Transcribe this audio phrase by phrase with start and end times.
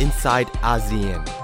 [0.00, 1.35] inside ASEAN.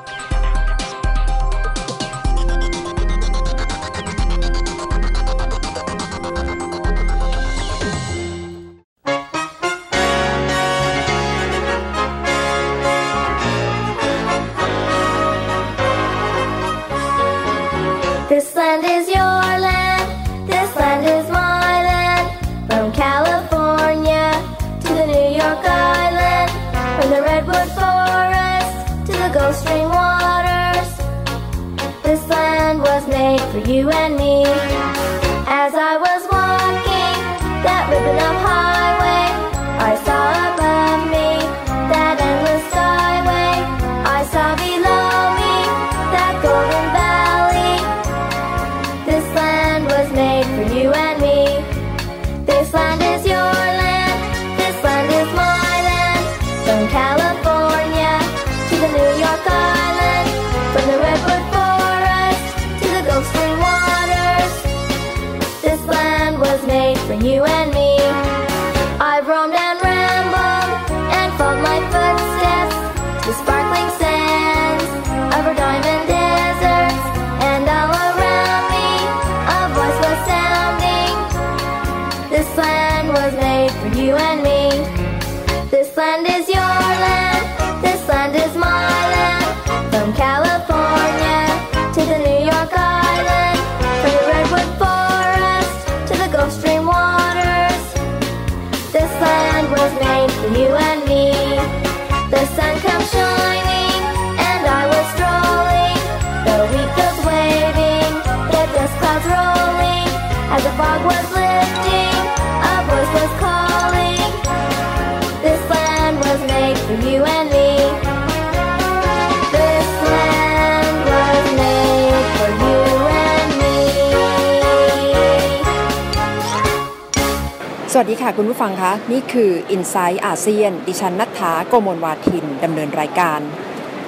[128.04, 133.40] วัสดีค่ะคุณผู้ฟังคะนี่คือ i n s i ซต์อาเซียน ดิฉันนัฐาโกโมลวาทินดำเนินรายการ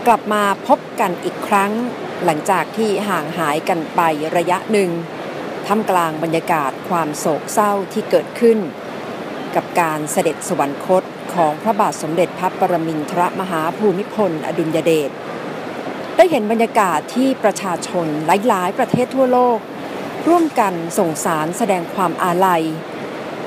[0.07, 1.73] กลับมาพบกันอีกครั้ง
[2.25, 4.01] หลังจากที่ห่างหายกันไป
[4.37, 4.91] ระยะหนึ่ง
[5.67, 8.59] ท่ามกลางบรรยากาศความโศกเศร้าที่เกิดขึ้น
[9.57, 11.03] กับการเสด็จสวรรคต
[11.35, 15.11] ของพระบาทสมเด็จพระปรมินทรมหาภูมิพล อดุลยเดช
[16.17, 19.59] ได้เห็นบรรยากาศที่ประชาชนหลายๆ ประเทศทั่วโลก
[20.29, 22.65] ร่วมกันส่งสารแสดงความอาลัย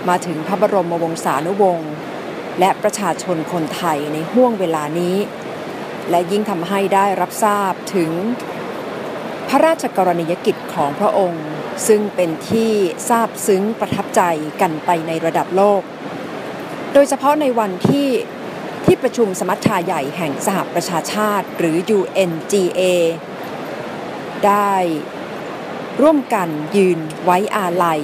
[0.09, 1.91] มาถึงพระบรมวงศานุวงศ์
[2.59, 5.17] และประชาชนคนไทยในห่วงเวลานี้
[6.09, 8.11] และยิ่งทำให้ได้รับทราบถึง
[9.49, 11.45] พระราชกรณียกิจของพระองค์
[11.87, 12.71] ซึ่งเป็นที่
[13.09, 14.21] ทราบซึ้งประทับใจ
[14.61, 15.81] กันไปในระดับโลก
[16.93, 18.07] โดยเฉพาะในวันที่
[18.85, 22.81] ที่ประชุมสมัชชาใหญ่แห่งสหประชาชาติหรือ UNGA
[24.45, 24.75] ได้
[26.01, 28.01] ร่วมกันยืนไว้อาลัย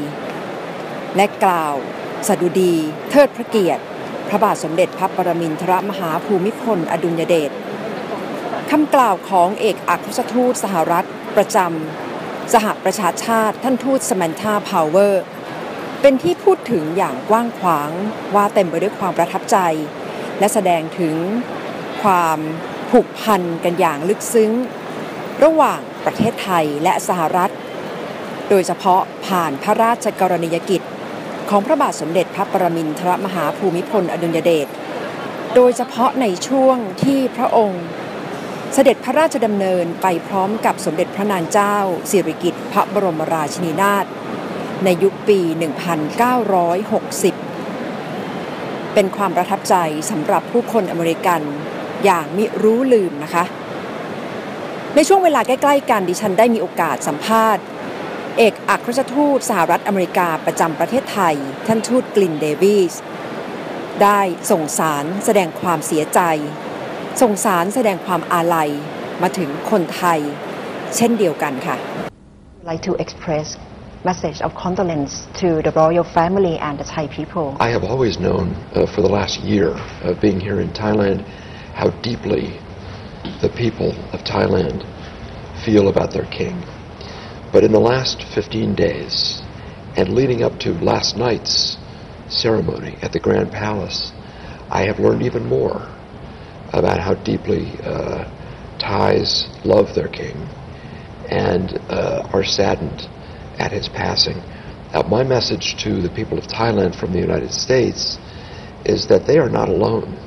[1.15, 1.75] และกล่าว
[2.27, 2.75] สดุดี
[3.09, 3.83] เทิดพระเกียรติ
[4.27, 7.51] พระบาทสมเด็จพระปรมินทรมหาภูมิพล อดุลยเดช
[8.69, 15.23] คำกล่าวของเอกอัครราชทูตสหรัฐ ประจำสหประชาชาติท่านทูตสมันธาพาวเวอร์
[16.01, 17.89] เป็นที่พูดถึงอย่างกว้างขวาง
[18.35, 19.57] ว่าเต็มไปด้วยความประทับใจ
[20.39, 21.15] และแสดงถึง
[22.03, 22.39] ความ
[22.91, 24.51] ผูกพันกันอย่างลึกซึ้ง
[25.43, 27.51] ระหว่างประเทศไทยและสหรัฐ
[28.49, 30.81] โดยเฉพาะผ่านพระราชกรณียกิจ
[31.55, 34.67] ของพระบาทสมเด็จพระปรมินทรมหาภูมิพลอดุลยเดช
[35.55, 37.83] โดยเฉพาะในช่วงที่พระองค์
[38.73, 41.75] เสด็จพระราชดำเนินไปพร้อมกับสมเด็จพระนางเจ้า
[42.11, 44.05] สิริกิติ์พระบรมราชินีนาถ
[44.83, 45.39] ในยุคปี
[47.81, 49.75] 1960 เป็นความประทับใจ
[50.09, 51.41] สำหรับผู้คนอเมริกัน
[52.05, 53.43] อย่างมิรู้ลืมนะคะ
[54.95, 57.63] ในช่วงเวลาใกล้ ๆ กันดิฉันได้มีโอกาสสัมภาษณ์
[58.37, 61.35] เอกอัครราชทูตสหรัฐอเมริกาประจำประเทศไทย
[61.67, 62.93] ท่านทูตกลินเดวิส
[64.03, 64.21] ได้
[64.51, 66.19] ส่งสารแสดงความเสียใจ
[67.21, 68.69] ส่งสารแสดงความอาลัย
[69.21, 70.19] มาถึงคนไทย
[70.95, 71.77] เช่นเดียวกันค่ะ
[72.69, 73.47] like to express
[74.11, 77.47] message of condolence to the royal family and the Thai people.
[77.67, 79.69] I have always known uh, for the last year
[80.07, 81.19] of being here in Thailand
[81.81, 82.45] how deeply
[83.43, 84.77] the people of Thailand
[85.65, 86.55] feel about their king.
[87.53, 89.41] But in the last 15 days
[89.95, 91.77] and leading up to last night's
[92.27, 94.11] ceremony at the Grand Palace,
[94.71, 95.87] I have learned even more
[96.73, 98.25] about how deeply uh,
[98.79, 100.35] Thais love their king
[101.29, 103.07] and uh, are saddened
[103.59, 104.37] at his passing.
[104.91, 108.17] Now, my message to the people of Thailand from the United States
[108.83, 110.17] is that they are not alone.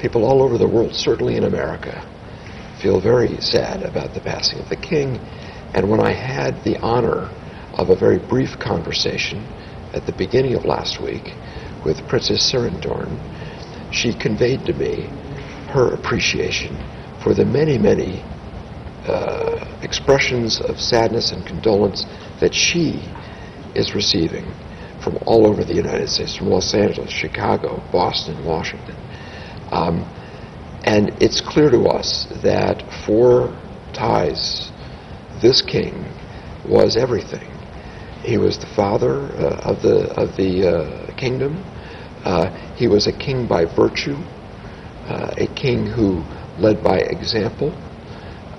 [0.00, 2.02] people all over the world, certainly in America,
[2.82, 5.20] feel very sad about the passing of the king.
[5.74, 7.30] And when I had the honor
[7.74, 9.46] of a very brief conversation
[9.92, 11.32] at the beginning of last week
[11.84, 13.18] with Princess Serendorn,
[13.92, 15.08] she conveyed to me
[15.70, 16.76] her appreciation
[17.22, 18.22] for the many, many
[19.06, 22.04] uh, expressions of sadness and condolence
[22.40, 23.02] that she
[23.74, 24.44] is receiving
[25.02, 28.96] from all over the United States, from Los Angeles, Chicago, Boston, Washington.
[29.70, 30.04] Um,
[30.84, 33.56] and it's clear to us that for
[33.92, 34.70] Thais,
[35.40, 36.04] this king
[36.68, 37.48] was everything.
[38.22, 41.62] He was the father uh, of the of the uh, kingdom.
[42.24, 44.16] Uh, he was a king by virtue,
[45.06, 46.24] uh, a king who
[46.58, 47.70] led by example,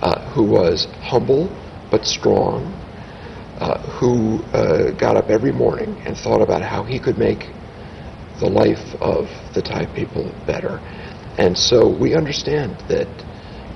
[0.02, 1.50] uh, who was humble
[1.92, 2.72] but strong,
[3.60, 4.40] uh, who
[4.98, 7.52] got up every morning and thought about how he could make
[8.40, 10.80] the life of the Thai people better.
[11.38, 13.08] And so we understand that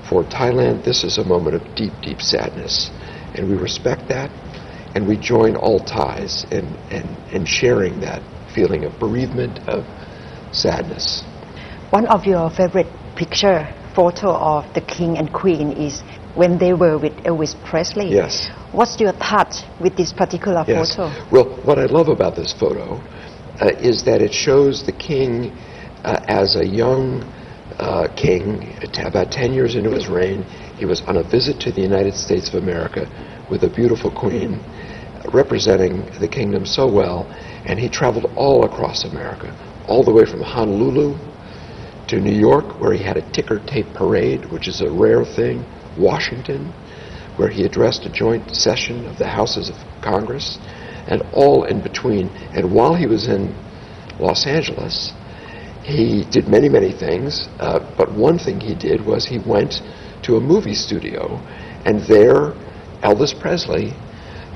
[0.08, 2.90] for Thailand, this is a moment of deep, deep sadness.
[3.34, 4.30] And we respect that,
[4.94, 8.22] and we join all ties in, in, in sharing that
[8.54, 9.84] feeling of bereavement, of
[10.52, 11.22] sadness.
[11.90, 16.00] One of your favorite picture photo of the king and queen is
[16.34, 18.08] when they were with Elvis Presley.
[18.08, 18.50] Yes.
[18.72, 20.96] What's your thought with this particular Yes.
[20.96, 21.12] photo?
[21.30, 23.00] Well, what I love about this photo
[23.60, 25.52] uh, is that it shows the king
[26.04, 27.22] uh, as a young
[27.82, 30.44] uh, king, about 10 years into his reign.
[30.78, 33.10] He was on a visit to the United States of America
[33.50, 34.60] with a beautiful queen
[35.32, 37.26] representing the kingdom so well,
[37.66, 39.52] and he traveled all across America,
[39.88, 41.16] all the way from Honolulu
[42.08, 45.64] to New York, where he had a ticker tape parade, which is a rare thing,
[45.98, 46.66] Washington,
[47.36, 50.58] where he addressed a joint session of the Houses of Congress,
[51.08, 52.28] and all in between.
[52.54, 53.54] And while he was in
[54.18, 55.12] Los Angeles,
[55.84, 59.82] he did many, many things, uh, but one thing he did was he went
[60.22, 61.38] to a movie studio,
[61.84, 62.54] and there
[63.02, 63.92] Elvis Presley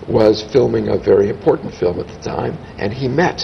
[0.09, 3.43] was filming a very important film at the time, and he met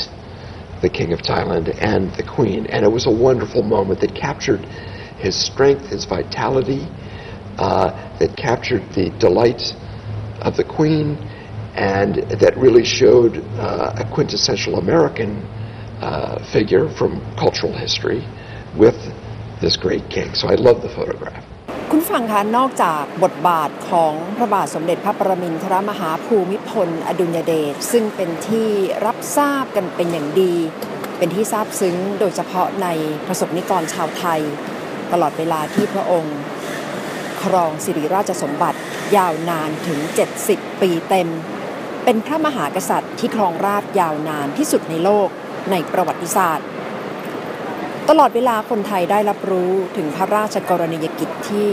[0.80, 2.66] the King of Thailand and the Queen.
[2.66, 4.60] And it was a wonderful moment that captured
[5.18, 6.88] his strength, his vitality,
[7.58, 9.74] uh, that captured the delight
[10.40, 11.16] of the Queen,
[11.74, 15.48] and that really showed uh, a quintessential American
[16.02, 17.12] uh, figure from
[17.42, 18.20] cultural history
[18.82, 18.98] with
[19.62, 20.34] this great king.
[20.34, 21.42] So I love the photograph.
[21.90, 28.68] คุณฟังคะนอกจากบทบาทของพระบาทสมเด็จพระประมินทรมหาภูมิพล อดุลยเดชซึ่งเป็นที่
[29.06, 30.54] รับทราบกันเป็นอย่างดี
[31.18, 32.88] เป็นที่ทราบซึ้งโดยเฉพาะใน
[33.26, 34.40] ประสบนิกรชาวไทย
[35.12, 36.38] ตลอดเวลาที่พระองค์
[37.42, 38.78] ครองสิริราชสมบัติ
[39.16, 39.98] ยาวนานถึง
[40.40, 41.28] 70 ปีเต็ม
[42.04, 45.28] เป็นพระมหากษัตริย์ที่ครองราชย์ยาวนานที่สุดในโลก
[45.70, 46.66] ในประวัติศาสตร์
[48.08, 51.70] ตลอดเวลาคนไทยได้รับรู้ถึงพระราชกรณียกิจที่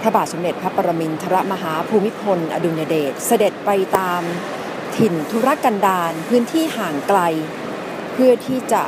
[0.00, 4.22] พระบาทสมเด็จพระปรมินทรมหาภูมิพล อดุลยเดชเสด็จไปตาม
[4.96, 7.20] ถิ่นธุรกันดารพื้นที่ห่างไกล
[8.12, 8.84] เพื่อที่จะ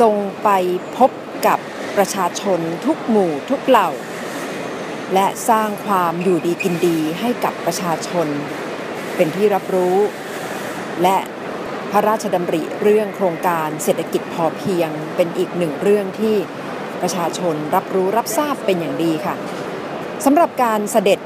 [0.00, 0.48] ทรงไป
[0.96, 1.10] พบ
[1.46, 1.58] กับ
[1.96, 3.88] ประชาชนทุกหมู่ทุกเหล่า
[5.14, 8.26] และสร้างความอยู่ดีกินดีให้กับประชาชน
[9.16, 9.96] เป็นที่รับรู้
[11.02, 11.16] และ
[11.90, 16.36] พระราชดำริเรื่องโครงการเศรษฐกิจพอเพียง เป็นอีกหนึ่งเรื่องที่
[17.02, 19.34] ประชาชนรับรู้รับทราบเป็นอย่างดีค่ะ
[20.24, 21.20] สำหรับการเสด็จ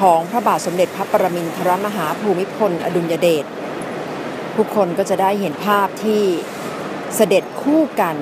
[0.00, 3.44] ของพระบาทสมเด็จพระปรมินทรมหาภูมิพล อดุลยเดช
[4.54, 6.22] ผู้คนก็จะได้เห็นภาพที่
[7.16, 8.16] เสด็จคู่กัน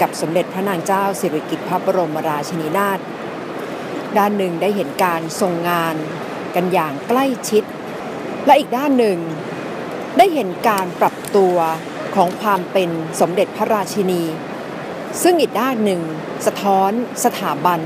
[0.00, 2.98] กับสมเด็จพระนางเจ้าสิริกิติ์พระบรมราชินีนาถ
[4.18, 5.94] ด้านหนึ่งได้เห็นการทรงงาน
[6.54, 7.64] กันอย่างใกล้ชิด
[8.46, 9.18] และอีกด้านหนึ่ง
[10.16, 11.56] ได้เห็นการปรับตัว
[12.14, 12.90] ของความเป็น
[13.20, 14.22] สมเด็จพระราชินี
[15.22, 16.00] ซึ่งอีกด้านหนึ่ง
[16.46, 16.90] สะท้อน
[17.24, 17.80] สถาบัน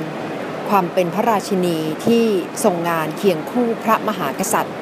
[0.68, 2.24] ความเป็นพระราชินีที่
[2.64, 4.76] ทรงงานเคียงคู่พระมหากษัตริย์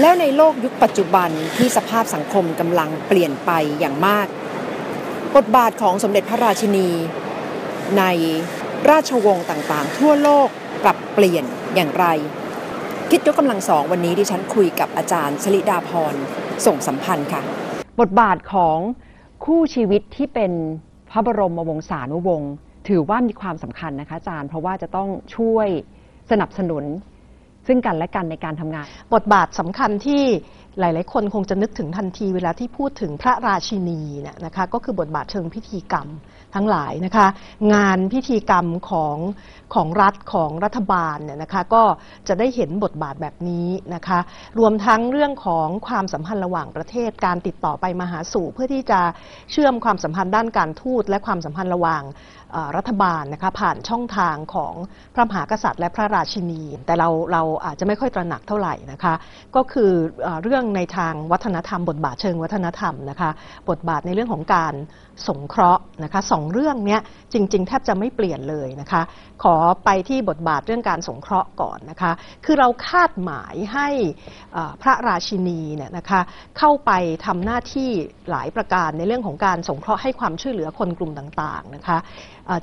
[0.00, 3.50] แล้วในโลกยุคปัจจุบันที่สภาพสังคมกำลังเปลี่ยนไป
[3.80, 4.26] อย่างมาก
[5.36, 6.90] บทบาทของสมเด็จพระราชินี
[7.98, 8.04] ใน
[8.90, 10.48] ราชวงศ์ต่างๆ ทั่วโลก
[10.84, 12.06] ปรับเปลี่ยนอย่างไร
[13.10, 16.14] คิดยกกำลังสองวันนี้ดิฉันคุยกับอาจารย์ชลิดาพร
[16.66, 17.42] ส่งสัมพันธ์ค่ะ
[18.00, 18.78] บทบาทของ
[19.44, 20.52] คู่ชีวิตที่เป็น
[21.10, 22.52] พระบรมวงศานุวงศ์
[22.88, 25.68] ถือว่ามีความสำคัญนะคะอาจารย์ เพราะว่าจะต้องช่วย
[26.30, 26.84] สนับสนุน
[27.66, 30.22] ซึ่งกันและกันในการทำงาน บทบาทสำคัญที่
[30.78, 36.08] หลาย ๆ คนคงจะนึกถึงทันทีเวลาที่พูดถึงพระราชินีเนี่ยนะคะก็คือบทบาทเชิงพิธีกรรม
[36.54, 37.26] ทั้งหลายนะคะ
[37.74, 39.16] งานพิธีกรรมของ
[39.74, 41.82] ของรัฐของรัฐบาลเนี่ยนะคะก็
[42.28, 44.18] จะได้เห็นบทบาทแบบนี้นะคะ
[44.58, 49.00] รวมทั้งเรื่องของความสัมพันธ์ระหว่างประเทศการติดต่อไปมาหาสู่ เพื่อที่จะ
[49.52, 52.02] เชื่อมความสัมพันธ์ด้านการทูตและความสัมพันธ์ระหว่าง
[52.76, 54.74] รัฐบาลนะคะผ่านช่องทางของ
[55.14, 59.14] พระมหากษัตริย์และพระราชินี แต่เราเราอาจจะไม่ค่อยตระหนักเท่าไหร่นะคะ
[59.56, 59.90] ก็คือ
[60.42, 63.30] เรื่องในทางวัฒนธรรม บทบาทเชิงวัฒนธรรมนะคะ
[63.70, 64.74] บทบาทในเรื่องของการ
[65.28, 66.98] สงเคราะห์นะคะสองเรื่องนี้
[67.32, 69.02] จริง ๆ แทบจะไม่เปลี่ยนเลยนะคะ
[69.42, 69.54] ขอ
[69.84, 72.12] ไปที่บทบาทเรื่องการสงเคราะห์ก่อนนะคะ
[72.44, 73.88] คือเราคาดหมายให้
[74.82, 76.20] พระราชินีเนี่ยนะคะ
[76.58, 76.90] เข้าไป
[77.26, 77.90] ทำหน้าที่
[78.30, 81.98] หลายประการในเรื่องของการสงเคราะห์ให้ความช่วยเหลือคนกลุ่มต่างๆนะคะ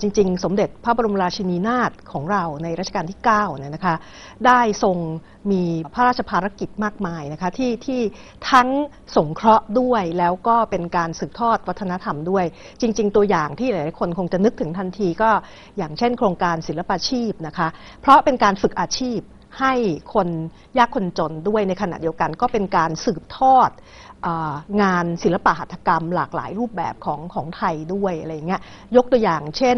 [0.01, 3.95] จริง ๆ สมเด็จพระบรมราชินีนาถของเราในรัชกาลที่9เนี่ยนะคะ
[4.47, 4.97] ได้ทรง
[5.51, 5.63] มี
[5.93, 8.01] พระราชภารกิจมากมายนะคะที่ที่
[8.51, 8.69] ทั้ง
[9.15, 12.45] สงเคราะห์ด้วยแล้วก็เป็นการสืบทอดวัฒนธรรมด้วย
[12.81, 15.29] จริง ๆ ตัวอย่างที่หลายๆคนคงจะนึกถึงทันทีก็
[15.77, 17.67] อย่างเช่น โครงการศิลปาชีพนะคะ
[18.01, 19.19] เพราะเป็นการฝึกอาชีพ
[19.59, 19.73] ให้
[20.13, 20.27] คน
[20.77, 23.69] ยากคนจนด้วยในขณะเดียวกัน ก็เป็นการสืบทอด
[24.81, 28.61] งานศิลปะหัตถกรรมหลากหลายรูปแบบของของไทยด้วยอะไรเงี้ย
[28.95, 29.77] ยกตัวอย่างเช่น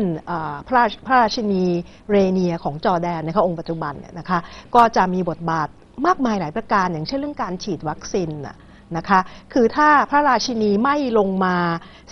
[0.68, 1.64] พระพระราชินี
[2.12, 4.40] เรเนียของจอแดนนะคะองค์ปัจจุบันเนี่ยนะคะ
[4.76, 5.68] ก็จะมีบทบาท
[6.08, 8.56] มากมายหลายประการ อย่างเช่นเรื่องการฉีดวัคซีนอะ
[8.98, 9.20] นะคะ
[9.54, 11.56] คือถ้าพระราชินีไม่ลงมา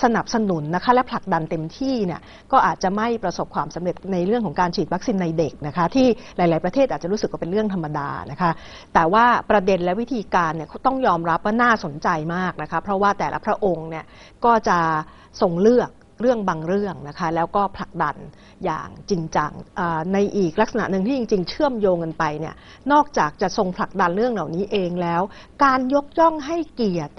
[0.03, 6.07] สนับสนุนนะคะและผลักดันเต็มที่เนี่ยก็อาจจะไม่ประสบความสำเร็จในเรื่องของการฉีดวัคซีนในเด็กนะคะที่
[6.37, 8.51] หลาย ๆ ประเทศอาจจะรู้สึกว่าเป็นเรื่องธรรมดานะคะ
[8.93, 14.05] แต่ว่าประเด็นและวิธีการเนี่ยต้องยอมรับว่าน่าสนใจมากนะคะเพราะว่าแต่ละพระองค์เนี่ย
[14.45, 14.79] ก็จะ
[15.41, 15.89] ทรงเลือก
[16.21, 18.15] เรื่องบางเรื่องนะคะแล้วก็ผลักดัน
[18.65, 19.51] อย่างจริงจัง
[20.13, 22.55] ในอีกลักษณะหนึ่งที่จริง ๆ เชื่อมโยงกันไปเนี่ย
[22.91, 25.21] นอกจากจะทรงผลักดันเรื่องเหล่านี้เองแล้ว
[25.63, 27.13] การยกย่องให้เกียรติ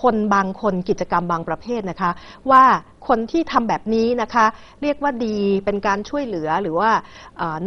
[0.00, 2.10] คนบางคนกิจกรรมบางประเภทนะคะ
[2.50, 2.64] ว่า
[3.08, 4.46] คนที่ทำแบบนี้นะคะ
[4.82, 6.90] เรียกว่าดีเป็นการช่วยเหลือหรือว่า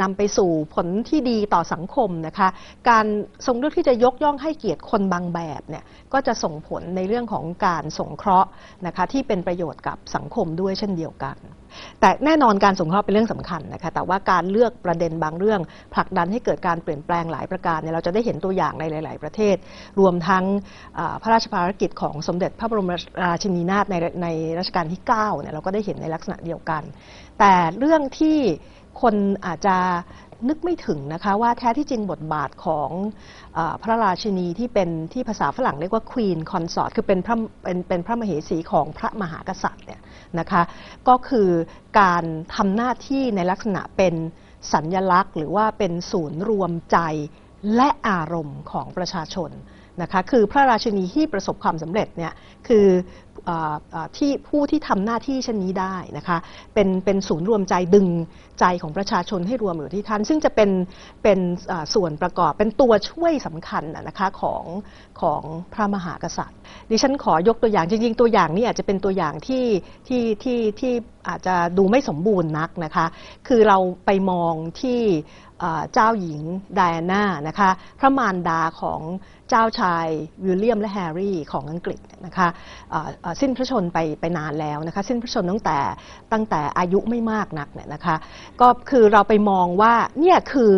[0.01, 2.47] นำไปสู่ผลที่ดีต่อสังคมนะคะ
[2.89, 3.05] การ
[3.45, 8.49] ทรงเลือกที่จะยกย่องให้เกียรติคนบางแบบเนี่ยก็จะส่งผลในเรื่องของการสงเคราะห์
[8.87, 11.37] นะคะที่เป็นประโยชน์กับสังคมด้วยเช่นเดียวกัน
[12.01, 15.61] แต่แน่นอนการสงเคราะห์เป็นเรื่องสำคัญนะคะแต่ว่าการเลือกประเด็นบางเรื่อง
[15.93, 19.55] ผลักดันให้เกิดการเปลี่ยนแปลงหลายประการเนี่ยเราจะได้เห็นตัวอย่างในหลาย ๆ ประเทศ
[19.99, 20.43] รวมทั้ง
[21.21, 22.91] พระราชภารกิจของสมเด็จพระบรม
[23.23, 24.27] ราชินีนาถในใน
[24.59, 26.83] รัชกาลที่ 9 9เนี่ยเราก็ได้เห็นในลักษณะเดียวกัน
[27.39, 28.37] แต่เรื่องที่
[29.01, 29.15] คน
[29.45, 29.77] อาจจะ
[30.49, 32.89] นึกไม่ถึงนะคะว่าแท้ที่จริงบทบาทของ
[33.57, 40.01] อพระราชินีที่เป็นที่ภาษาฝรั่งเรียกว่า Queen Consort คือเป็นพระเป็นเป็นพระมเหสีของพระมหากษัตริย์เนี่ย
[40.39, 40.61] นะคะ
[41.07, 41.49] ก็คือ
[41.99, 42.23] การ
[42.55, 44.13] ทำหน้าที่ในลักษณะเป็น
[44.73, 46.99] สัญญลักษณ์ หรือว่าเป็นศูนย์รวมใจ
[47.75, 49.51] และอารมณ์ของประชาชน
[50.01, 52.33] นะคะคือพระราชินีที่ประสบความสำเร็จเนี่ย
[52.67, 52.87] คือ
[54.17, 56.37] ที่ผู้ที่ทำหน้าที่เช่นนี้ได้นะคะ
[56.73, 58.07] เป็นเป็นศูนย์รวมใจดึง
[58.59, 60.69] ใจของประชาชนให้รวมอยู่ที่ท่าน ซึ่งจะเป็น
[61.23, 61.39] เป็น
[61.93, 64.63] ส่วนประกอบเป็นตัวช่วยสำคัญนะคะของ
[65.21, 65.41] ของ
[65.73, 66.59] พระมหากษัตริย์
[66.89, 69.65] ดิฉันขอยกตัวอย่างจริงๆ ตัวอย่างนี้อาจจะเป็นตัวอย่างที่
[70.07, 70.93] ที่ที่ที่
[71.27, 73.05] อาจจะดูไม่สมบูรณ์นักนะคะ
[73.47, 75.01] คือเราไปมองที่
[75.93, 76.41] เจ้าหญิง
[76.75, 79.01] ไดอาน่านะคะพระมารดาของ
[79.49, 80.07] เจ้าชาย
[80.45, 82.47] วิลเลียมและแฮร์รี่ของอังกฤษนะคะ
[83.41, 85.79] สิ้นพระชนไปไปนานแล้วนะคะสิ้นพระชนตั้งแต่
[86.31, 88.15] ตั้งแต่อายุไม่มากนักเนี่ยนะคะ
[88.61, 90.75] ก็คือเราไปมองว่าเนี่ยคือ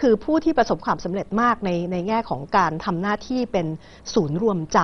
[0.00, 3.66] คือผู้ที่ประสบความสำเร็จมากในในแง่ของการทำหน้าที่เป็น
[4.14, 4.80] ศูนย์รวมใจ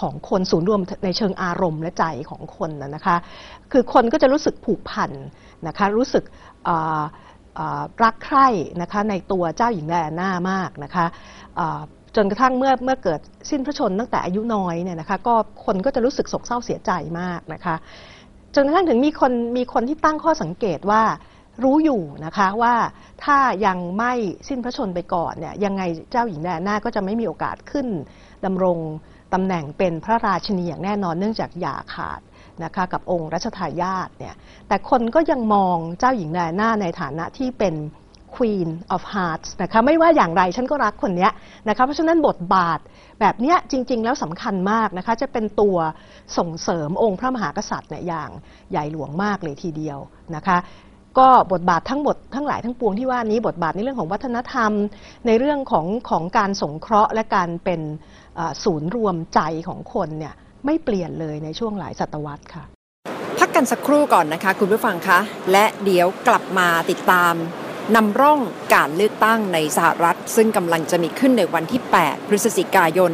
[0.00, 3.16] ของคนศูนย์รวมในเชิงอารมณ์และใจของคนนะคะ
[3.72, 5.10] คือคนก็จะรู้สึกผูกพัน
[5.66, 6.24] นะคะรู้สึก
[8.02, 8.48] รักใคร่
[8.82, 11.06] นะคะในตัวเจ้าหญิงแดนน่ามากนะคะ
[12.16, 17.74] จนกระทั่งเมื่อเมื่อเกิดสิ้นพระชนตั้งแต่อายุน้อยเนี่ยนะคะก็คนก็จะรู้สึกโศกเศร้าเสียใจมากนะคะ
[18.54, 21.02] จนกระทั่งถึงมีคนมีคนที่ตั้งข้อสังเกตว่า
[21.64, 22.74] รู้อยู่นะคะว่า
[23.24, 24.12] ถ้ายังไม่
[24.48, 27.86] สิ้นพระชนไปก่อนเนี่ยยังไงเจ้าหญิงแดนน่าก็จะไม่มีโอกาสขึ้น
[28.44, 28.78] ดำรง
[29.34, 32.20] ตำแหน่งเป็นพระราชินีอย่างแน่นอนเนื่องจากหย่าขาด
[32.64, 34.34] นะคะกับองค์รัชทายาทเนี่ย
[34.68, 37.74] แต่คนก็ยังมองเจ้าหญิงแดนน่าในฐานะที่เป็น
[38.34, 41.28] Queen of Hearts นะคะไม่ว่าอย่างไรฉันก็รักคนนี้
[41.68, 42.78] นะคะเพราะฉะนั้นบทบาท
[43.20, 45.76] แบบนี้จริง ๆ แล้วสำคัญมากนะคะจะเป็นตัว
[46.38, 48.30] ส่งเสริมองค์พระมหากษัตริย์เนี่ยอย่าง
[48.70, 49.98] ใหญ่หลวงมากเลยทีเดียว
[50.36, 50.58] นะคะ
[51.18, 54.72] ก็บทบาททั้งหมดทั้งหลายทั้งปวงที่ว่านี้บทบาทในเรื่องของวัฒนธรรม
[55.26, 57.80] ในเรื่องของของการสงเคราะห์และการเป็น
[58.64, 60.34] ศูนย์รวมใจของคนเนี่ย
[60.66, 62.64] ไม่เปลี่ยนเลยในช่วงหลายศตวรรษค่ะ
[63.38, 65.18] พักกันสักครู่ก่อนนะคะ คุณผู้ฟังคะ
[65.52, 67.34] และเดี๋ยวกลับมาติดตาม
[67.96, 68.40] นำร่อง
[68.74, 73.12] การเลือกตั้งในสหรัฐ ซึ่งกำลังจะมีขึ้นในวันที่ 8 พฤศจิกายน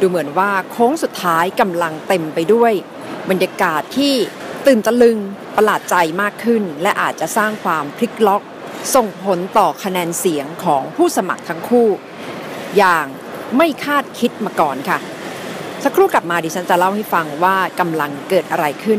[0.00, 2.72] ดูเหมือนว่าโค้งสุดท้ายกำลังเต็มไปด้วย
[3.30, 4.14] บรรยากาศที่
[4.66, 5.18] ตื่นตะลึง
[5.56, 8.42] ประหลาดใจมากขึ้น และอาจจะสร้างความพลิกล็อก
[8.94, 11.88] ส่งผลต่อคะแนนเสียงของผู้สมัครทั้งคู่
[12.76, 13.06] อย่าง
[13.56, 14.98] ไม่คาดคิดมาก่อนค่ะ
[15.84, 18.98] สักครู่กลับมาดิฉันจะเล่าให้ฟังว่ากำลังเกิดอะไรขึ้น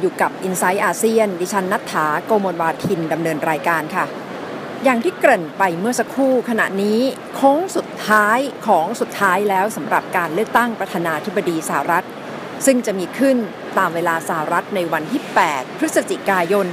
[0.00, 4.04] อยู่กับ i n s i ซต์อาเซียน ดิฉันนัฐาโกมลวาทินดำเนินรายการค่ะ
[4.84, 7.00] อย่างที่เกริ่นไปเมื่อสักครู่ขณะนี้
[7.36, 12.06] โค้งสุดท้ายของสุดท้ายแล้วสำหรับการเลือกตั้งประธานาธิบดีสหรัฐ
[12.66, 13.36] ซึ่งจะมีขึ้น
[13.78, 16.66] ตามเวลาสหรัฐในวันที่ 8 พฤศจิกายน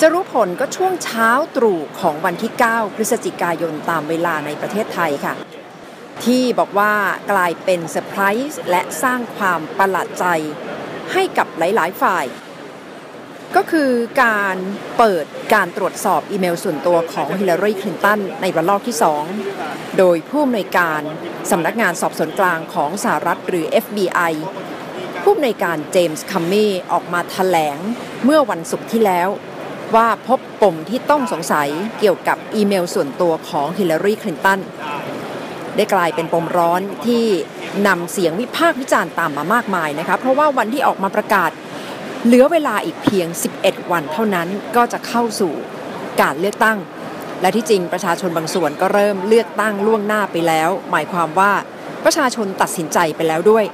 [0.00, 5.34] จะรู้ผลก็ช่วงเช้าตรู่ของวันที่ 9 พฤศจิกายนตามเวลาในประเทศไทยค่ะ
[6.24, 6.94] ที่บอกว่า
[7.32, 10.24] กลายเป็นเซอร์ไพรส์และสร้างความประหลาดใจ
[11.12, 12.26] ให้กับหลาย ๆ ฝ่าย
[13.56, 13.90] ก็คือ
[14.24, 14.56] การ
[14.98, 18.96] เปิดการตรวจสอบอีเมลส่วนตัวของฮิลลารีคลินตันในระลอกที่
[19.46, 21.02] 2 โดยผู้อำนวยการ
[21.50, 24.32] สำนักงานสอบสวนกลางของสหรัฐหรือ FBI
[25.22, 27.78] ผู้อำนวยการเจมส์ โคมีย์ออกมาถแถลง
[28.24, 29.28] เมื่อวันศุกร์ที่แล้ว
[29.94, 34.60] ว่าพบปมที่ต้องสงสัยเกี่ยวกับอีเมลส่วนตัวของฮิลลารีคลินตัน
[35.76, 37.24] ได้กลายเป็นปมร้อนที่
[37.86, 41.50] นำเสียงวิพากษ์วิจารณ์ตามมามากมายนะคะเพราะว่าวันที่ออกมาประกาศ
[42.24, 43.28] เหลือเวลาอีกเพียง
[43.60, 45.52] 11 วันเท่านั้นก็จะเข้าสู่
[46.20, 46.78] การเลือกตั้ง
[47.40, 51.52] และที่จริงประชาชนบางส่วนก็เริ่มเลือกตั้งล่วงหน้าไปแล้ว หมายความว่า
[52.04, 53.64] ประชาชนตัดสินใจไปแล้วด้วย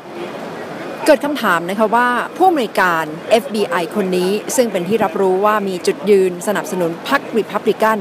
[1.07, 3.05] เกิดคำถามนะคะว่าผู้อำนวยการ
[3.43, 7.99] FBI คนนี้ซึ่งเป็นที่รับรู้ว่ามีจุดยืนสนับสนุนพรรคริพับลิกัน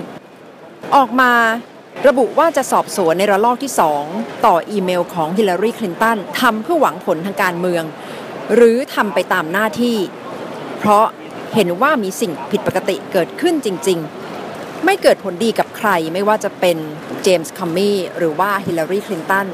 [0.96, 1.32] ออกมา
[2.08, 3.72] ระบุว่าจะสอบสวนในระลอกที่
[4.08, 7.84] 2 ต่ออีเมลของฮิลลารีคลินตันทำเพื่อหวังผลทางการเมือง
[8.56, 9.98] หรือทำไปตามหน้าที่
[10.80, 11.06] เพราะ
[11.56, 14.00] เห็นว่ามีสิ่งผิดปกติเกิดขึ้นจริง
[14.42, 16.78] ๆ ไม่เกิดผลดีกับใครไม่ว่าจะเป็น
[17.24, 19.48] เจมส์โคมีย์หรือว่าฮิลลารีคลินตัน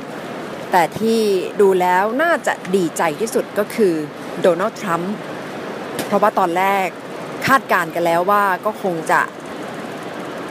[0.71, 1.19] แต่ที่
[1.61, 3.93] ดูแล้วน่าจะดีใจที่สุดก็คือ
[4.41, 5.13] โดนัลด์ทรัมป์
[6.05, 6.87] เพราะว่าตอนแรก
[7.47, 9.21] คาดการณ์กันแล้วว่าก็คงจะ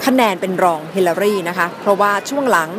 [0.06, 2.70] คะแนนเป็นรองฮิลลารีนะคะ เพราะว่าช่วงหลัง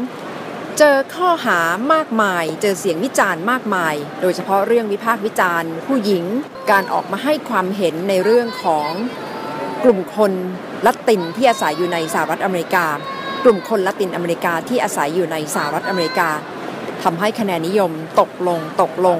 [0.77, 1.59] เจอข้อหา
[1.93, 6.23] มากมาย เจอเสียงวิจารณ์มากมาย โดยเฉพาะเรื่องวิพากษ์วิจารณ์ ผู้หญิง
[6.71, 8.89] การออกมาให้ความเห็นในเรื่องของ
[9.83, 10.31] กลุ่มคน
[10.85, 12.85] ละตินที่อาศัยอยู่ในสหรัฐอเมริกา
[13.43, 16.29] กลุ่มคนละตินอเมริกาที่อาศัยอยู่ในสหรัฐอเมริกา
[17.03, 19.19] ทำให้คะแนนนิยมตกลงตกลง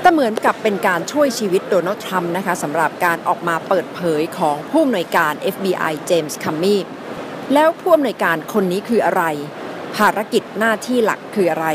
[0.00, 6.80] แต่เหมือนกับเป็นการช่วยชีวิตโดนัลด์ทรัมป์นะคะสำหรับการออกมาเปิดเผยของผู้อำนวยการ FBI เจมส์คัมมี่
[7.54, 9.22] แล้วผู้อำนวยการคนนี้คืออะไร
[9.96, 11.66] ภารกิจหน้าที่หลักคืออะไร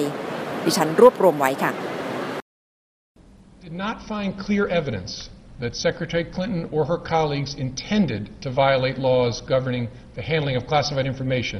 [0.63, 1.71] ดิฉันรวบรวมไว้ค่ะ
[3.67, 5.13] did not find clear evidence
[5.63, 9.85] that Secretary Clinton or her colleagues intended to violate laws governing
[10.17, 11.59] the handling of classified information.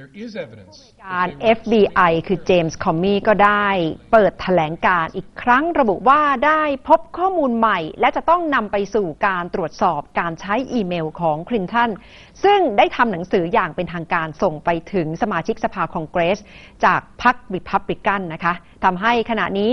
[0.00, 0.76] There is evidence.
[1.06, 3.68] การ FBI คือเจมส์โคมีย์ก็ได้
[4.12, 11.90] เปิดแถลงการณ์อีกครั้งระบุว่าได้พบข้อมูลใหม่ และจะต้องนำไปสู่การตรวจสอบการใช้อีเมลของคลินตัน
[12.44, 16.38] ซึ่งได้ทำหนังสืออย่างเป็นทางการส่งไปถึงสมาชิกสภาคองเกรส
[16.84, 19.72] จากพรรคริพับลิกันนะคะทำให้ขณะนี้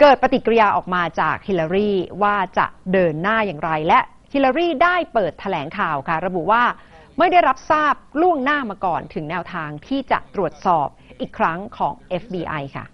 [0.00, 3.98] เกิดปฏิกิริยาออกมาจากฮิลลารีว่าจะเดินหน้าอย่างไรและ
[4.32, 6.64] ฮิลลารีได้เปิดแถลงข่าวค่ะ ระบุว่า
[7.18, 10.88] ไม่ได้รับทราบล่วงหน้ามาก่อนถึงแนวทางที่จะตรวจสอบ
[11.20, 12.86] อีกครั้งของ FBI ค่ะ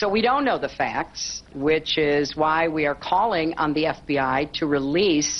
[0.00, 1.22] So we don't know the facts,
[1.68, 5.32] which is why we are calling on the FBI to release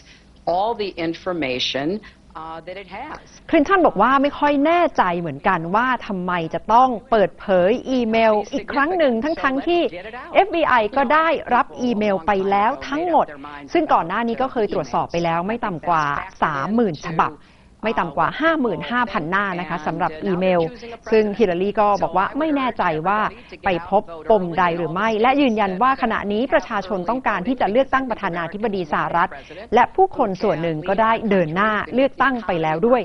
[0.51, 1.87] all the information
[2.37, 3.18] uh, that it has.
[3.51, 9.81] คลินตันบอกว่าไม่ค่อยแน่ใจเหมือนกันว่าทำไมจะต้องเปิดเผยอีเมลอีกครั้งหนึ่งทั้งๆทที่
[10.46, 13.27] FBI ก็ได้รับอีเมลไปแล้วทั้งหมด
[13.72, 16.05] ซึ่งก่อนหน้านี้ก็เคยตรวจสอบไปแล้วไม่ต่ำกว่า
[16.57, 17.33] 30,000 ฉบับ
[17.87, 18.29] ไม่ต่ำกว่า
[18.81, 20.61] 55,000 หน้านะคะสำหรับอีเมล
[21.12, 23.18] ซึ่งฮิลลารีก็บอกว่าไม่แน่ใจว่า
[23.64, 29.31] ไปพบปมใดหรือไม่ และยืนยันว่าขณะนี้ประชาชนต้องการที่จะเลือกตั้งประธานาธิบดีสหรัฐ
[29.75, 33.03] และผู้คนส่วนหนึ่งก็ได้เดินหน้าเลือกตั้งไปแล้วด้วย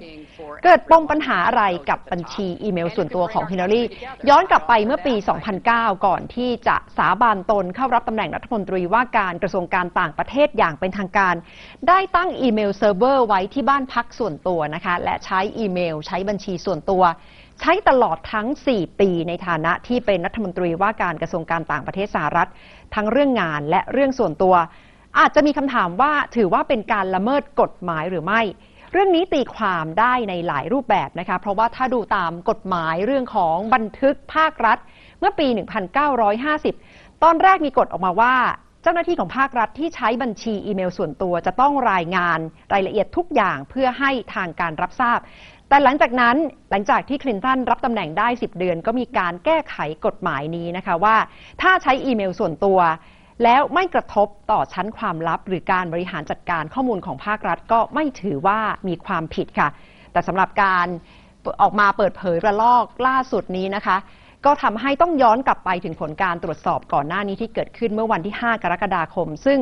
[0.63, 3.81] เกิดปมปัญหาอะไรกับบัญชีอีเมลส่วนตัวของฮิลลารี
[4.29, 5.13] ย้อนกลับไปเมื่อปี
[5.59, 11.35] 2009 ก่อนที่จะสาบานตนเข้ารับตำแหน่งรัฐมนตรีว่าการกระทรวงการต่างประเทศอย่างเป็นทางการ
[11.87, 17.03] ได้ตั้งอีเมลเซิร์ฟเวอร์ไว้ที่บ้านพักส่วนตัวนะคะ และใช้อีเมล ใช้บัญชีส่วนตัว
[17.62, 22.49] ใช้ตลอดทั้ง 4 ปีในฐานะที่เป็นรัฐมนตรีว่าการกระทรวงการต่างประเทศสหรัฐ
[22.95, 24.55] ทั้งเรื่องงานและเรื่องส่วนตัว
[25.19, 28.41] อาจจะมีคำถามว่าถือว่าเป็นการละเมิดกฎหมายหรือไม่
[28.91, 34.77] เรื่องนี้ตีความได้ในหลายรูปแบบนะคะ เพราะว่าถ้าดูตามกฎหมายเรื่องของบันทึกภาครัฐ
[35.19, 35.47] เมื่อปี
[36.36, 38.36] 1950 ตอนแรกมีกฎออกมาว่า
[38.83, 42.39] เจ้าหน้าที่ของภาครัฐที่ใช้บัญชีอีเมลส่วนตัวจะต้องรายงาน
[42.73, 45.19] รายละเอียดทุกอย่างเพื่อให้ทางการรับทราบ
[45.69, 46.35] แต่หลังจากนั้น
[46.71, 51.15] หลังจากที่คลินตันรับตำแหน่งได้ 10 เดือน ก็มีการแก้ไขกฎหมายนี้นะคะว่า
[51.61, 52.79] ถ้าใช้อีเมลส่วนตัว
[53.43, 59.69] แล้วไม่กระทบต่อชั้นความลับ หรือการบริหารจัดการข้อมูลของภาครัฐก็ไม่ถือว่ามีความผิดค่ะ
[60.11, 60.87] แต่สำหรับการ
[61.61, 63.97] ออกมาเปิดเผยระลอกล่าสุดนี้นะคะ
[64.45, 69.60] ก็ทำให้ต้องย้อนกลับไปถึงผลการตรวจสอบก่อนหน้านี้ที่เกิดขึ้นเมื่อวันที่ 5 กรกฎาคม ซึ่ง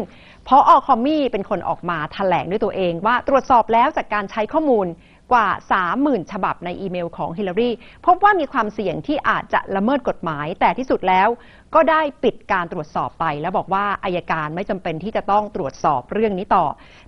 [0.48, 4.88] พออคอมมี่เป็นคนออกมาถแถลงด้วยตัวเองว่าตรวจสอบแล้วจากการใช้ข้อมูล
[5.32, 5.48] กว่า
[5.89, 7.70] 30,000 ฉบับในอีเมลของฮิลลารี
[8.06, 11.30] พบว่ามีความเสี่ยงที่อาจจะละเมิดกฎหมาย แต่ที่สุดแล้ว
[11.76, 16.65] ก็ได้ปิดการตรวจสอบไป แล้วบอกว่าอายการไม่จำเป็นที่จะต้องตรวจสอบเรื่องนี้ต่อ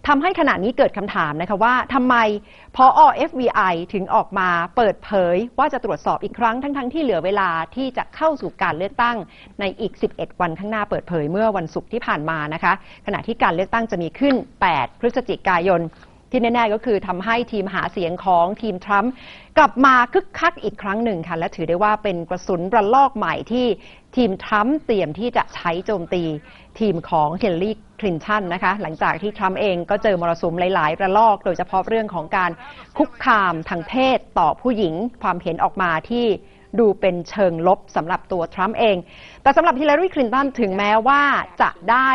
[0.07, 2.15] ทำให้ขณะนี้เกิดคำถามนะคะว่าทำไม
[2.75, 2.85] พอ
[3.29, 9.17] FBI ถึงออกมาเปิดเผยว่าจะตรวจสอบอีกครั้งทั้งๆทที่เหลือเวลาที่จะเข้าสู่การเลือกตั้ง
[9.59, 12.73] ในอีก 11 วันข้างหน้าเปิดเผยเมื่อวันศุกร์ที่ผ่านมานะคะ
[13.05, 14.35] ขณะที่การเลือกตั้งจะมีขึ้น
[14.71, 15.81] 8 พฤศจิกายน
[16.31, 19.11] ที่แน่ๆก็คือทำให้ทีมหาเสียงของทีมทรัมป์
[19.57, 23.65] กลับมาคึกคักอีกครั้งหนึ่งค่ะ และถือได้ว่าเป็นกระสุนระลอกใหม่ที่
[24.15, 26.23] ทีมทรัมป์เตรียมที่จะใช้โจมตี
[26.79, 32.51] ทีมของเฮนรี่คลินตันนะคะ หลังจากที่ทรัมป์เองก็เจอมรสุมหลาย ๆ ระลอก โดยเฉพาะเรื่องของการ
[32.97, 36.25] คุกคามทางเพศต่อผู้หญิงความเห็นออกมาที่
[36.79, 38.97] ดูเป็นเชิงลบสำหรับตัวทรัมป์เอง
[39.43, 41.23] แต่สำหรับฮิลลารีคลินตันถึงแม้ว่า
[41.61, 42.09] จะได้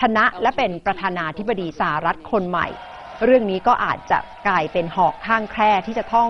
[0.00, 2.68] ชนะและเป็นประธานาธิบดีสหรัฐคนใหม่
[3.24, 6.28] เรื่องนี้ก็อาจจะกลายเป็นหอกข้างแคร่ที่จะต้อง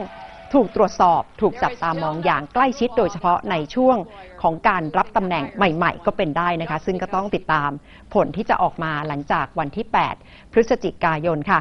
[0.55, 3.97] ถูกตรวจสอบ ถูกจับตามองอย่างใกล้ชิดโดยเฉพาะในช่วง
[4.43, 7.71] ของการรับตำแหน่งใหม่ๆ ก็เป็นได้นะคะ ซึ่งก็ต้องติดตาม
[8.15, 9.87] ผลที่จะออกมาหลังจากวันที่
[10.21, 11.61] 8 พฤศจิกายนค่ะ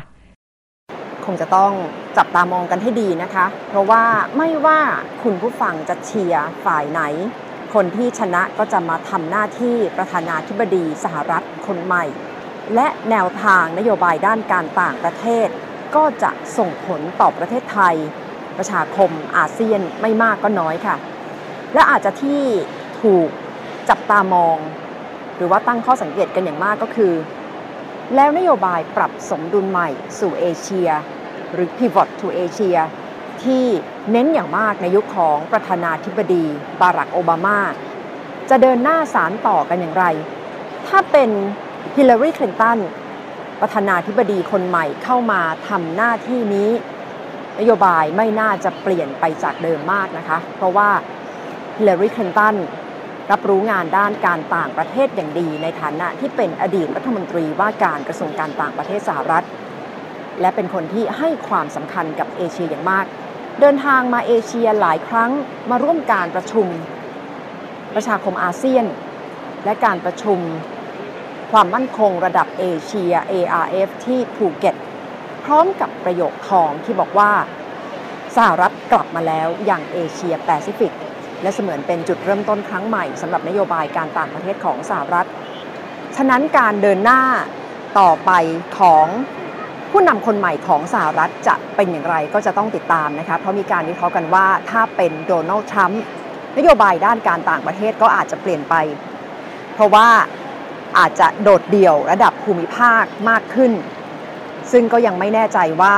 [1.25, 1.71] คงจะต้อง
[2.17, 4.03] จับตามองกันให้ดีนะคะ เพราะว่า
[4.37, 4.79] ไม่ว่า
[5.23, 7.01] คุณผู้ฟังจะเชียร์ฝ่ายไหน
[7.73, 12.05] คนที่ชนะก็จะมาทำหน้าที่ประธานาธิบดีสหรัฐคนใหม่
[12.75, 15.47] และแนวทางนโยบายด้านการต่างประเทศ
[15.95, 17.95] ก็จะส่งผลต่อประเทศไทย
[18.57, 20.95] ประชาคมอาเซียนไม่มากก็น้อยค่ะ
[21.73, 22.41] และอาจจะที่
[23.01, 23.29] ถูก
[23.89, 24.57] จับตามอง
[25.35, 27.13] หรือว่าตั้งข้อสังเกตกันอย่างมากก็คือ
[28.15, 30.89] แล้วนโยบายปรับสมดุลใหม่สู่เอเชีย
[31.53, 32.77] หรือ Pivot to Asia
[33.43, 33.65] ที่
[34.11, 36.45] เน้นอย่างมากในยุคของประธานาธิบดี
[36.81, 37.59] บารักโอบามา
[38.49, 40.05] จะเดินหน้าสารต่อกันอย่างไร
[40.87, 41.29] ถ้าเป็น
[41.95, 42.79] ฮิลลารีคลินตัน
[43.61, 46.69] ประธานาธิบดีคนใหม่เข้ามาทำหน้าที่นี้
[47.59, 50.89] นโยบายไม่น่าจะเปลี่ยนไปจากเดิมมากนะคะ เพราะว่า
[51.77, 52.55] ฮิลลารีคลินตัน
[53.31, 59.45] รับรู้งานด้านการต่างประเทศอย่างดีในฐานะที่เป็นอดีตรัฐมนตรีว่าการกระทรวงการต่างประเทศสหรัฐ
[60.41, 63.05] และเป็นคนที่ให้ความสำคัญกับเอเชียอย่างมาก
[63.59, 65.31] เดินทางมาเอเชียหลายครั้ง
[65.69, 66.67] มาร่วมการประชุม
[67.95, 68.85] ประชาคมอาเซียน
[69.65, 70.39] และการประชุม
[71.51, 74.75] ความมั่นคงระดับเอเชีย ARF ที่ภูเก็ต
[75.43, 77.31] พร้อมกับประโยคทองที่บอกว่า
[78.35, 80.93] สหรัฐกลับมาแล้วอย่างเอเชียแปซิฟิก
[81.41, 85.27] และเสมือนเป็นจุดเริ่มต้นครั้งใหม่สำหรับนโยบายการต่างประเทศของสหรัฐ
[86.17, 87.21] ฉะนั้นการเดินหน้า
[87.99, 88.31] ต่อไป
[88.79, 89.07] ของ
[89.91, 96.03] ผู้นำคนใหม่ของสหรัฐจะเป็นอย่างไรก็จะต้องติดตามนะคะเพราะมีการวิเคราะห์กันว่าถ้าเป็นโดนัลด์ทรัมป์
[96.57, 98.75] นโยบายด้านการต่างประเทศก็อาจจะเปลี่ยนไป
[99.73, 100.07] เพราะว่า
[100.97, 103.71] อาจจะโดดเดี่ยวระดับภูมิภาคมากขึ้น
[104.71, 105.95] ซึ่งก็ยังไม่แน่ใจว่า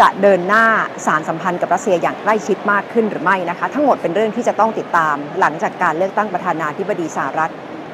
[0.00, 0.66] จะเดินหน้า
[1.06, 7.52] สารสัมพันธ์กับรัสเซียอย่างใกล้ชิดมากขึ้นหรือไม่นะคะ ทั้งหมดเป็นเรื่องที่จะต้องติดตามหลังจากการเลือกตั้งประธานาธิบดีสหรัฐ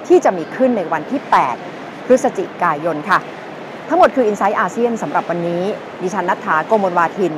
[0.08, 1.20] ที่จะมีขึ้นในวันที่
[1.64, 3.18] 8 พฤศจิกายนค่ะ
[3.88, 5.62] ทั้งหมดคือ i n s i ซต์อาเซียนสำหรับวันนี้
[6.02, 7.32] ดิฉันนัฐาโกมลวาทิน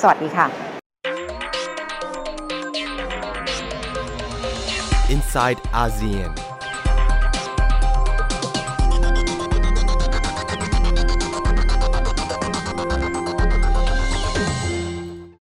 [0.00, 0.46] สวัสดีค่ะ
[5.14, 6.43] Inside ASEAN